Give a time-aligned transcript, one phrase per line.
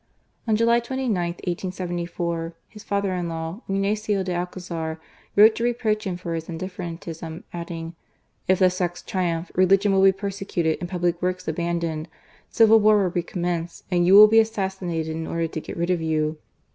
[0.47, 4.99] On July 29, 1874, his father in law, Ignacio de Alcazar,
[5.35, 7.93] wrote to reproach him for his indifferentism, adding:"
[8.47, 12.07] If the sects triumph, religion will be persecuted and public works abandoned;
[12.49, 15.91] civil war will re commence, and you will be assassinated in order to get rid
[15.91, 16.39] of you."